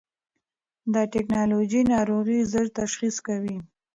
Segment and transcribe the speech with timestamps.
[0.93, 3.57] دا ټېکنالوژي ناروغي ژر تشخیص کوي.